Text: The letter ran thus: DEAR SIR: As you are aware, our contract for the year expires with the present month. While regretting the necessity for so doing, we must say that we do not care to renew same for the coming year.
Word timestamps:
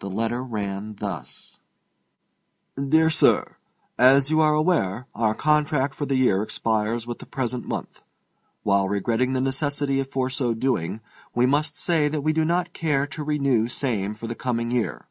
The 0.00 0.10
letter 0.10 0.42
ran 0.42 0.96
thus: 0.96 1.60
DEAR 2.74 3.08
SIR: 3.08 3.58
As 3.96 4.28
you 4.28 4.40
are 4.40 4.54
aware, 4.54 5.06
our 5.14 5.36
contract 5.36 5.94
for 5.94 6.04
the 6.04 6.16
year 6.16 6.42
expires 6.42 7.06
with 7.06 7.20
the 7.20 7.26
present 7.26 7.64
month. 7.68 8.02
While 8.64 8.88
regretting 8.88 9.34
the 9.34 9.40
necessity 9.40 10.02
for 10.02 10.28
so 10.30 10.52
doing, 10.52 11.00
we 11.32 11.46
must 11.46 11.76
say 11.76 12.08
that 12.08 12.22
we 12.22 12.32
do 12.32 12.44
not 12.44 12.72
care 12.72 13.06
to 13.06 13.22
renew 13.22 13.68
same 13.68 14.14
for 14.16 14.26
the 14.26 14.34
coming 14.34 14.72
year. 14.72 15.06